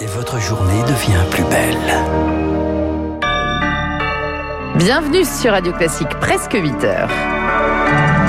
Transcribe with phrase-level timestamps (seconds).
[0.00, 1.76] et votre journée devient plus belle.
[4.76, 7.08] Bienvenue sur Radio Classique, presque 8 heures.–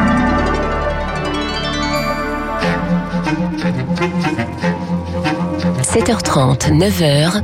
[5.81, 7.41] 7h30, 9h,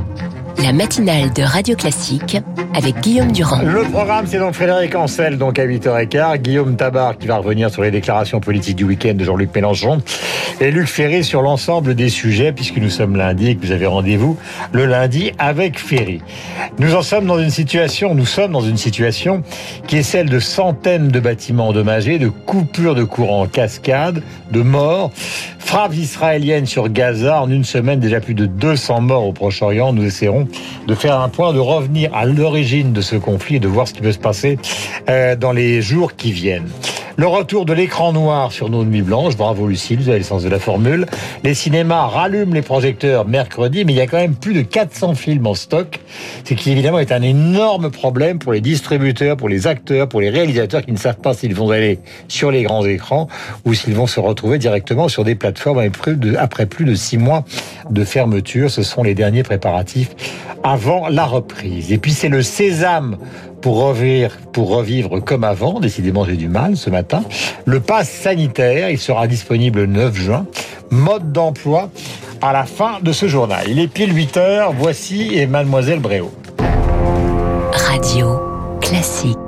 [0.62, 2.38] la matinale de Radio Classique
[2.76, 3.62] avec Guillaume Durand.
[3.62, 7.82] Le programme, c'est donc Frédéric Ancel, donc à 8h15, Guillaume Tabar qui va revenir sur
[7.82, 9.98] les déclarations politiques du week-end de Jean-Luc Mélenchon,
[10.60, 13.86] et Luc Ferry sur l'ensemble des sujets, puisque nous sommes lundi et que vous avez
[13.86, 14.36] rendez-vous
[14.72, 16.20] le lundi avec Ferry.
[16.78, 19.42] Nous en sommes dans une situation, nous sommes dans une situation
[19.86, 24.62] qui est celle de centaines de bâtiments endommagés, de coupures de courant en cascade, de
[24.62, 25.12] morts,
[25.58, 29.92] frappes israéliennes sur Gaza en une semaine, déjà plus de 200 morts au Proche-Orient.
[29.92, 30.48] Nous essaierons
[30.86, 33.92] de faire un point, de revenir à l'origine de ce conflit et de voir ce
[33.92, 34.58] qui peut se passer
[35.10, 36.70] euh, dans les jours qui viennent.
[37.16, 39.36] Le retour de l'écran noir sur nos nuits blanches.
[39.36, 41.06] Bravo Lucille, vous avez le sens de la formule.
[41.44, 45.14] Les cinémas rallument les projecteurs mercredi, mais il y a quand même plus de 400
[45.14, 46.00] films en stock.
[46.42, 50.28] Ce qui évidemment est un énorme problème pour les distributeurs, pour les acteurs, pour les
[50.28, 53.28] réalisateurs qui ne savent pas s'ils vont aller sur les grands écrans
[53.64, 55.88] ou s'ils vont se retrouver directement sur des plateformes
[56.36, 57.44] après plus de six mois
[57.90, 58.72] de fermeture.
[58.72, 60.10] Ce sont les derniers préparatifs
[60.64, 61.92] avant la reprise.
[61.92, 63.18] Et puis c'est le sésame
[63.64, 65.80] pour revivre, pour revivre comme avant.
[65.80, 67.24] Décidément, j'ai du mal ce matin.
[67.64, 70.46] Le pass sanitaire, il sera disponible le 9 juin.
[70.90, 71.88] Mode d'emploi
[72.42, 73.64] à la fin de ce journal.
[73.66, 74.72] Il est pile 8 heures.
[74.78, 76.30] Voici et Mademoiselle Bréau.
[77.72, 78.38] Radio
[78.82, 79.43] classique.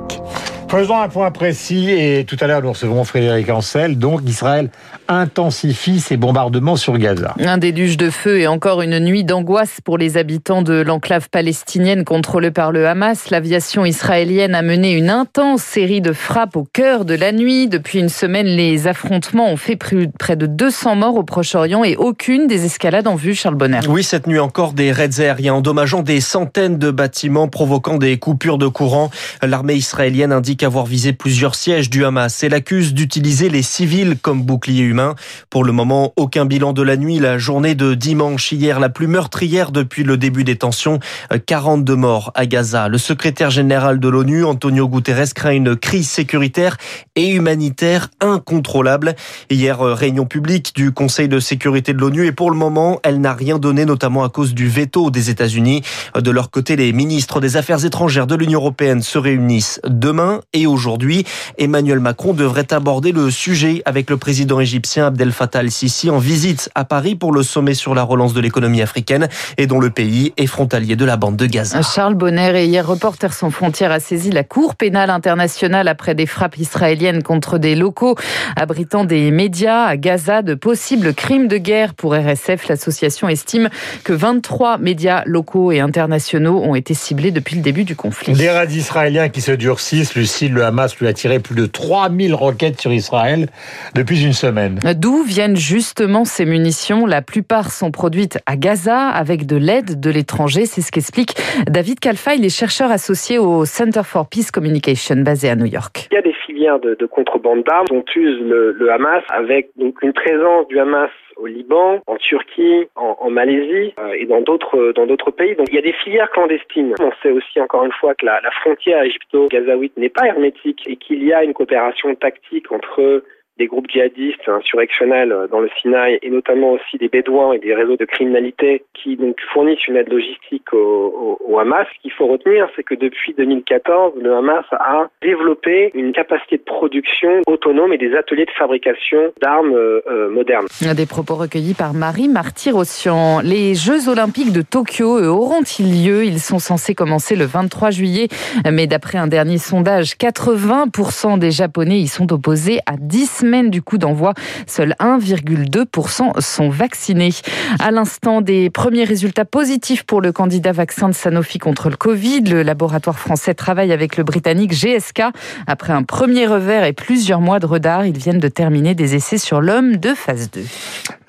[0.69, 3.97] Faisons un point précis et tout à l'heure nous recevons Frédéric Ancel.
[3.97, 4.69] Donc Israël
[5.07, 7.35] intensifie ses bombardements sur Gaza.
[7.39, 12.03] Un déluge de feu et encore une nuit d'angoisse pour les habitants de l'enclave palestinienne
[12.03, 13.29] contrôlée par le Hamas.
[13.29, 17.69] L'aviation israélienne a mené une intense série de frappes au cœur de la nuit.
[17.69, 22.47] Depuis une semaine, les affrontements ont fait près de 200 morts au Proche-Orient et aucune
[22.47, 23.79] des escalades en vue, Charles Bonner.
[23.87, 28.57] Oui, cette nuit encore des raids aériens endommageant des centaines de bâtiments, provoquant des coupures
[28.57, 29.09] de courant.
[29.41, 34.43] L'armée israélienne indique avoir visé plusieurs sièges du Hamas et l'accuse d'utiliser les civils comme
[34.43, 35.15] bouclier humain.
[35.49, 37.19] Pour le moment, aucun bilan de la nuit.
[37.19, 40.99] La journée de dimanche hier, la plus meurtrière depuis le début des tensions.
[41.45, 42.87] 42 morts à Gaza.
[42.87, 46.77] Le secrétaire général de l'ONU, Antonio Guterres, craint une crise sécuritaire
[47.15, 49.15] et humanitaire incontrôlable.
[49.49, 53.33] Hier, réunion publique du Conseil de sécurité de l'ONU et pour le moment, elle n'a
[53.33, 55.81] rien donné, notamment à cause du veto des États-Unis.
[56.15, 60.65] De leur côté, les ministres des Affaires étrangères de l'Union européenne se réunissent demain et
[60.65, 61.25] aujourd'hui,
[61.57, 66.69] Emmanuel Macron devrait aborder le sujet avec le président égyptien Abdel Fattah el-Sisi en visite
[66.73, 69.27] à Paris pour le sommet sur la relance de l'économie africaine
[69.57, 71.81] et dont le pays est frontalier de la bande de Gaza.
[71.81, 76.25] Charles Bonner et hier Reporters sans frontières a saisi la Cour pénale internationale après des
[76.25, 78.15] frappes israéliennes contre des locaux
[78.55, 82.69] abritant des médias à Gaza de possibles crimes de guerre pour RSF.
[82.69, 83.69] L'association estime
[84.05, 88.31] que 23 médias locaux et internationaux ont été ciblés depuis le début du conflit.
[88.31, 92.33] Des raids israéliens qui se durcissent, Lucie le Hamas lui a tiré plus de 3000
[92.33, 93.47] roquettes sur Israël
[93.95, 94.79] depuis une semaine.
[94.95, 97.05] D'où viennent justement ces munitions?
[97.05, 100.65] La plupart sont produites à Gaza avec de l'aide de l'étranger.
[100.65, 101.35] C'est ce qu'explique
[101.67, 102.35] David Kalfa.
[102.35, 106.07] Il est chercheur associé au Center for Peace Communication basé à New York.
[106.11, 109.95] Il y a des filières de, contrebande d'armes dont use le, le Hamas avec donc
[110.01, 111.09] une présence du Hamas
[111.39, 115.55] au Liban, en Turquie, en, Malaisie euh, et dans d'autres dans d'autres pays.
[115.55, 116.93] Donc il y a des filières clandestines.
[116.99, 120.95] On sait aussi encore une fois que la, la frontière égypto-gazaouite n'est pas hermétique et
[120.95, 123.23] qu'il y a une coopération tactique entre
[123.57, 127.97] des groupes djihadistes insurrectionnels dans le Sinaï et notamment aussi des Bédouins et des réseaux
[127.97, 131.87] de criminalité qui donc fournissent une aide logistique au, au, Hamas.
[131.95, 136.63] Ce qu'il faut retenir, c'est que depuis 2014, le Hamas a développé une capacité de
[136.63, 140.67] production autonome et des ateliers de fabrication d'armes euh, modernes.
[140.95, 143.41] Des propos recueillis par Marie Martyr-Ossian.
[143.43, 146.25] Les Jeux Olympiques de Tokyo auront-ils lieu?
[146.25, 148.27] Ils sont censés commencer le 23 juillet,
[148.71, 153.97] mais d'après un dernier sondage, 80% des Japonais y sont opposés à 10 du coup
[153.97, 154.33] d'envoi,
[154.65, 157.31] seuls 1,2% sont vaccinés.
[157.79, 162.41] À l'instant des premiers résultats positifs pour le candidat vaccin de Sanofi contre le Covid,
[162.41, 165.23] le laboratoire français travaille avec le britannique GSK.
[165.65, 169.37] Après un premier revers et plusieurs mois de retard, ils viennent de terminer des essais
[169.37, 170.61] sur l'homme de phase 2.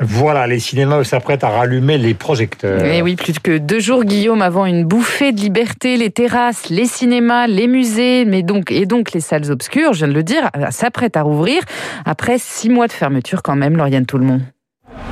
[0.00, 2.85] Voilà, les cinémas s'apprêtent à rallumer les projecteurs.
[2.85, 6.87] Et oui, plus que deux jours, Guillaume, avant une bouffée de liberté, les terrasses, les
[6.87, 10.50] cinémas, les musées, mais donc, et donc les salles obscures, je viens de le dire,
[10.71, 11.62] s'apprêtent à rouvrir
[12.09, 14.41] après six mois de fermeture quand même, Lauriane Tout-le-Monde.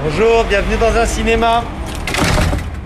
[0.03, 1.63] Bonjour, bienvenue dans un cinéma.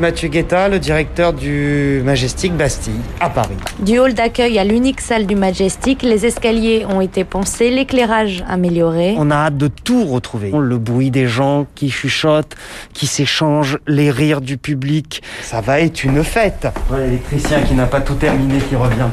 [0.01, 3.55] Mathieu Guetta, le directeur du Majestic Bastille à Paris.
[3.81, 9.15] Du hall d'accueil à l'unique salle du Majestic, les escaliers ont été pensés, l'éclairage amélioré.
[9.17, 10.51] On a hâte de tout retrouver.
[10.59, 12.57] Le bruit des gens qui chuchotent,
[12.93, 15.23] qui s'échangent, les rires du public.
[15.43, 16.67] Ça va être une fête.
[16.97, 19.09] L'électricien qui n'a pas tout terminé qui revient.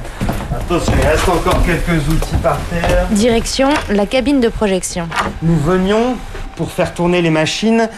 [0.56, 3.08] Attention, il reste encore quelques outils par terre.
[3.12, 5.08] Direction la cabine de projection.
[5.42, 6.16] Nous venions
[6.56, 7.90] pour faire tourner les machines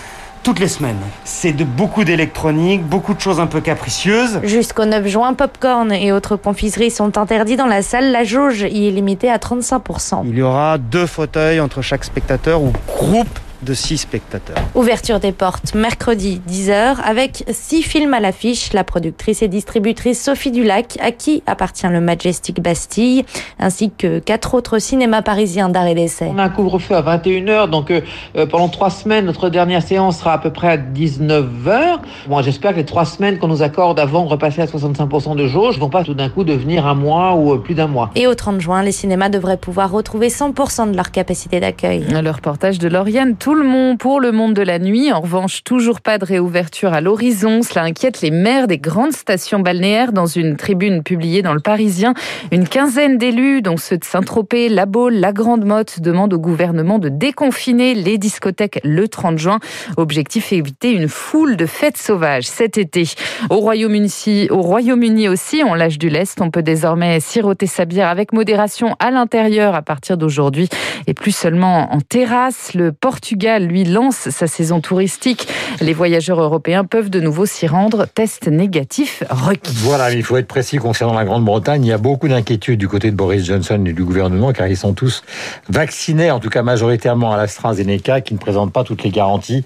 [0.41, 0.99] toutes les semaines.
[1.25, 4.39] C'est de beaucoup d'électronique, beaucoup de choses un peu capricieuses.
[4.43, 8.11] Jusqu'au 9 juin, popcorn et autres confiseries sont interdits dans la salle.
[8.11, 10.21] La jauge y est limitée à 35%.
[10.25, 14.57] Il y aura deux fauteuils entre chaque spectateur ou groupe de 6 spectateurs.
[14.75, 18.73] Ouverture des portes mercredi 10h avec 6 films à l'affiche.
[18.73, 23.25] La productrice et distributrice Sophie Dulac, à qui appartient le Majestic Bastille,
[23.59, 26.29] ainsi que quatre autres cinémas parisiens d'art et d'essai.
[26.33, 28.01] On a un couvre-feu à 21h, donc euh,
[28.35, 31.99] euh, pendant trois semaines, notre dernière séance sera à peu près à 19h.
[32.27, 35.47] Moi, j'espère que les trois semaines qu'on nous accorde avant de repasser à 65% de
[35.47, 38.11] jauge ne vont pas tout d'un coup devenir un mois ou euh, plus d'un mois.
[38.15, 42.05] Et au 30 juin, les cinémas devraient pouvoir retrouver 100% de leur capacité d'accueil.
[42.09, 45.11] Le reportage de Lauriane tout le monde pour le monde de la nuit.
[45.11, 47.61] En revanche, toujours pas de réouverture à l'horizon.
[47.61, 50.11] Cela inquiète les maires des grandes stations balnéaires.
[50.11, 52.13] Dans une tribune publiée dans le Parisien,
[52.51, 56.99] une quinzaine d'élus, dont ceux de Saint-Tropez, La Baule, La Grande Motte, demandent au gouvernement
[56.99, 59.59] de déconfiner les discothèques le 30 juin.
[59.97, 63.03] Objectif éviter une foule de fêtes sauvages cet été.
[63.49, 64.09] Au Royaume-Uni
[64.49, 66.41] au Royaume aussi, on lâche du lest.
[66.41, 70.69] On peut désormais siroter sa bière avec modération à l'intérieur à partir d'aujourd'hui
[71.07, 72.73] et plus seulement en terrasse.
[72.73, 72.91] Le
[73.39, 75.47] Portugal, lui, lance sa saison touristique.
[75.79, 78.05] Les voyageurs européens peuvent de nouveau s'y rendre.
[78.05, 79.71] Test négatif requis.
[79.77, 81.85] Voilà, il faut être précis concernant la Grande-Bretagne.
[81.85, 84.75] Il y a beaucoup d'inquiétudes du côté de Boris Johnson et du gouvernement car ils
[84.75, 85.23] sont tous
[85.69, 89.63] vaccinés, en tout cas majoritairement à l'AstraZeneca, qui ne présente pas toutes les garanties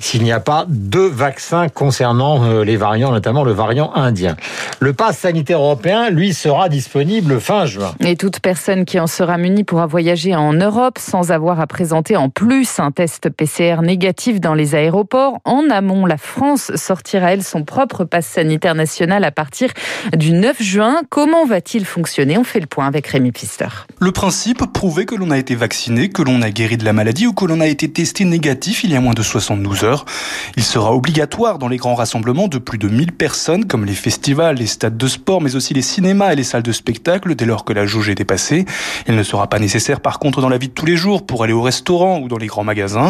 [0.00, 4.36] s'il n'y a pas deux vaccins concernant euh, les variants, notamment le variant indien.
[4.80, 7.94] Le pass sanitaire européen, lui, sera disponible fin juin.
[8.00, 12.18] Et toute personne qui en sera munie pourra voyager en Europe sans avoir à présenter
[12.18, 15.38] en plus un test PCR PCR négatif dans les aéroports.
[15.44, 19.70] En amont, la France sortira, elle, son propre passe sanitaire national à partir
[20.16, 21.02] du 9 juin.
[21.10, 22.38] Comment va-t-il fonctionner?
[22.38, 23.68] On fait le point avec Rémi Pister.
[24.00, 27.26] Le principe, prouver que l'on a été vacciné, que l'on a guéri de la maladie
[27.26, 30.04] ou que l'on a été testé négatif il y a moins de 72 heures.
[30.56, 34.56] Il sera obligatoire dans les grands rassemblements de plus de 1000 personnes, comme les festivals,
[34.56, 37.64] les stades de sport, mais aussi les cinémas et les salles de spectacle, dès lors
[37.64, 38.64] que la jauge est dépassée.
[39.06, 41.44] Il ne sera pas nécessaire, par contre, dans la vie de tous les jours, pour
[41.44, 43.03] aller au restaurant ou dans les grands magasins.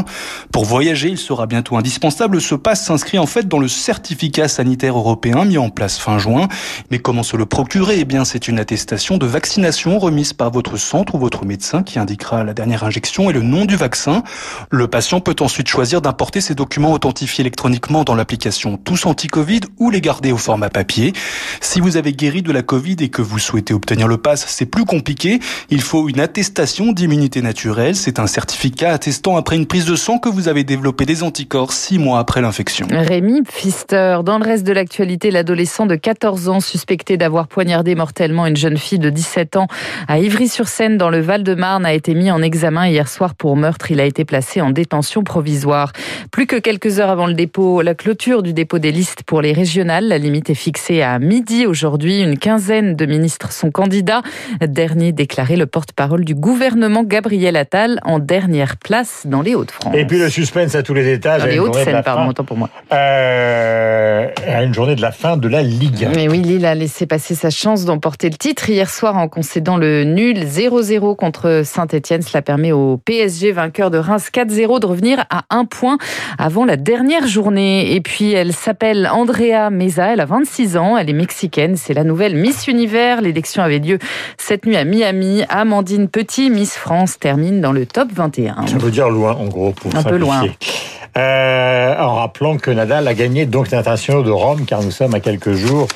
[0.52, 2.40] Pour voyager, il sera bientôt indispensable.
[2.40, 6.48] Ce passe s'inscrit en fait dans le certificat sanitaire européen mis en place fin juin.
[6.90, 8.00] Mais comment se le procurer?
[8.00, 11.98] Eh bien, c'est une attestation de vaccination remise par votre centre ou votre médecin qui
[11.98, 14.22] indiquera la dernière injection et le nom du vaccin.
[14.70, 19.90] Le patient peut ensuite choisir d'importer ces documents authentifiés électroniquement dans l'application Tous Anti-Covid ou
[19.90, 21.12] les garder au format papier.
[21.60, 24.66] Si vous avez guéri de la Covid et que vous souhaitez obtenir le passe, c'est
[24.66, 25.40] plus compliqué.
[25.70, 27.96] Il faut une attestation d'immunité naturelle.
[27.96, 31.72] C'est un certificat attestant après une prise de sang que vous avez développé des anticorps
[31.72, 32.86] six mois après l'infection.
[32.90, 38.46] Rémi Pfister, dans le reste de l'actualité, l'adolescent de 14 ans suspecté d'avoir poignardé mortellement
[38.46, 39.66] une jeune fille de 17 ans
[40.08, 43.90] à Ivry-sur-Seine dans le Val-de-Marne a été mis en examen hier soir pour meurtre.
[43.90, 45.92] Il a été placé en détention provisoire.
[46.30, 49.52] Plus que quelques heures avant le dépôt, la clôture du dépôt des listes pour les
[49.52, 52.20] régionales, la limite est fixée à midi aujourd'hui.
[52.20, 54.22] Une quinzaine de ministres sont candidats.
[54.60, 59.73] Dernier déclaré le porte-parole du gouvernement Gabriel Attal en dernière place dans les Hauts-de-France
[60.06, 61.44] puis le suspense à tous les étages.
[61.44, 62.68] Les Hauts-de-Seine, pardon, autant pour moi.
[62.92, 66.08] Euh, à une journée de la fin de la Ligue.
[66.14, 69.76] Mais oui, Lille a laissé passer sa chance d'emporter le titre hier soir en concédant
[69.76, 72.22] le nul 0-0 contre Saint-Etienne.
[72.22, 75.98] Cela permet au PSG, vainqueur de Reims 4-0, de revenir à un point
[76.38, 77.94] avant la dernière journée.
[77.94, 82.04] Et puis, elle s'appelle Andrea Meza, elle a 26 ans, elle est mexicaine, c'est la
[82.04, 83.20] nouvelle Miss Univers.
[83.20, 83.98] L'élection avait lieu
[84.38, 85.42] cette nuit à Miami.
[85.48, 88.66] Amandine Petit, Miss France, termine dans le top 21.
[88.66, 90.42] Ça veut dire loin, en gros, pour un peu loin.
[91.16, 95.20] Euh, en rappelant que Nadal a gagné donc l'international de Rome, car nous sommes à
[95.20, 95.86] quelques jours,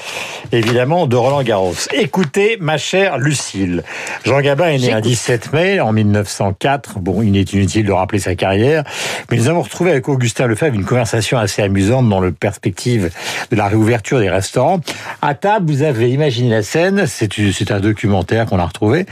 [0.53, 1.75] évidemment, de Roland Garros.
[1.93, 3.83] Écoutez, ma chère Lucille,
[4.25, 7.01] Jean Gabin est né un 17 mai en 1904.
[7.01, 8.85] Bon, il est inutile de rappeler sa carrière,
[9.31, 13.11] mais nous avons retrouvé avec Augustin Lefebvre une conversation assez amusante dans le perspective
[13.51, 14.81] de la réouverture des restaurants.
[15.21, 19.07] À table, vous avez imaginé la scène, c'est un documentaire qu'on a retrouvé.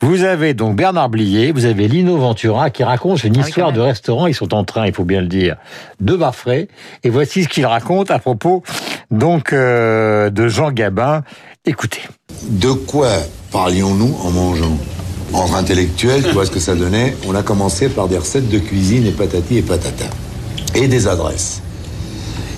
[0.00, 3.80] Vous avez donc Bernard Blier, vous avez Lino Ventura qui raconte une ah histoire de
[3.80, 4.26] restaurant.
[4.26, 5.49] Ils sont en train, il faut bien le dire,
[6.00, 6.68] de.
[7.04, 8.62] Et voici ce qu'il raconte à propos
[9.10, 11.22] donc euh, de Jean Gabin.
[11.66, 12.02] Écoutez.
[12.48, 13.10] De quoi
[13.50, 14.78] parlions-nous en mangeant?
[15.32, 17.16] Entre intellectuels, tu vois ce que ça donnait?
[17.28, 20.06] On a commencé par des recettes de cuisine et patati et patata.
[20.74, 21.62] Et des adresses.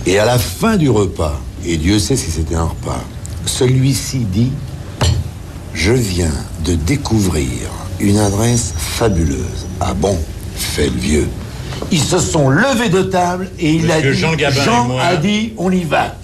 [0.06, 3.02] Et à la fin du repas, et Dieu sait si c'était un repas,
[3.44, 4.52] celui-ci dit
[5.75, 6.32] Je viens
[6.64, 7.49] de découvrir
[8.00, 9.66] une adresse fabuleuse.
[9.80, 10.18] Ah bon
[10.54, 11.28] fait le vieux.
[11.90, 15.02] Ils se sont levés de table et il a dit Jean Gabin Jean et moi.
[15.02, 16.14] a dit on y va.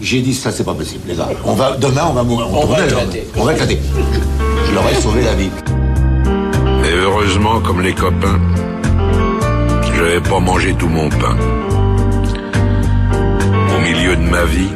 [0.00, 1.28] J'ai dit ça c'est pas possible les gars.
[1.44, 2.48] On va demain on va mourir.
[2.50, 3.26] On, va tournait, éclater.
[3.36, 3.78] On va éclater.
[3.96, 5.50] Je, je leur ai sauvé la vie.
[6.84, 8.40] Et heureusement, comme les copains,
[9.82, 11.36] je n'avais pas mangé tout mon pain.
[13.76, 14.70] Au milieu de ma vie,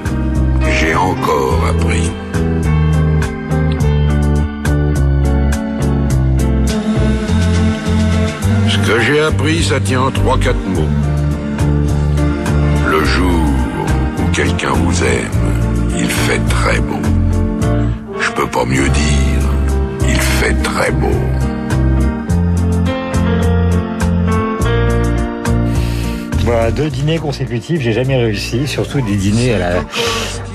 [9.52, 10.88] ça tient en trois, quatre mots.
[12.90, 13.42] Le jour
[14.18, 17.00] où quelqu'un vous aime, il fait très beau.
[18.20, 19.42] Je peux pas mieux dire,
[20.08, 21.08] il fait très beau.
[26.44, 29.74] Voilà, deux dîners consécutifs, j'ai jamais réussi, surtout des dîners à la,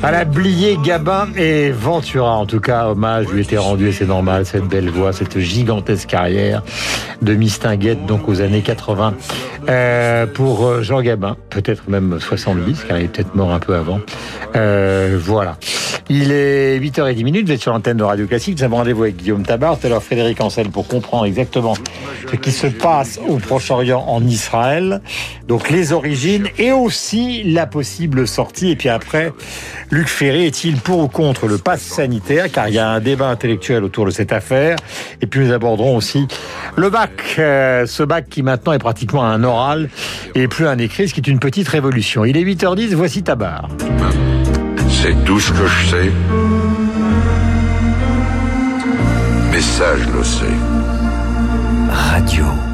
[0.04, 2.38] à la Blier, Gabin et Ventura.
[2.38, 6.10] En tout cas, hommage lui était rendu et c'est normal, cette belle voix, cette gigantesque
[6.10, 6.64] carrière
[7.22, 9.14] de Mistinguette, donc aux années 80.
[9.68, 13.76] Euh, pour euh, Jean Gabin, peut-être même 70, car il est peut-être mort un peu
[13.76, 14.00] avant.
[14.56, 15.58] Euh, voilà.
[16.12, 19.46] Il est 8h10, vous êtes sur l'antenne de Radio Classique, nous avons rendez-vous avec Guillaume
[19.46, 21.76] Tabar, tout à l'heure Frédéric Ancel pour comprendre exactement
[22.32, 25.02] ce qui se passe au Proche-Orient en Israël,
[25.48, 28.72] donc les origines et aussi la possible sortie.
[28.72, 29.32] Et puis après,
[29.92, 33.28] Luc Ferry est-il pour ou contre le pass sanitaire, car il y a un débat
[33.28, 34.78] intellectuel autour de cette affaire.
[35.22, 36.28] Et puis nous aborderons aussi
[36.76, 39.90] le bac, euh, ce bac qui maintenant est pratiquement un oral
[40.34, 42.26] et plus un écrit, ce qui est une petite révolution.
[42.26, 43.70] Il est 8h10, voici Tabar.
[45.02, 46.12] C'est tout ce que je sais.
[49.50, 50.58] Mais ça, le sais.
[51.90, 52.69] Radio.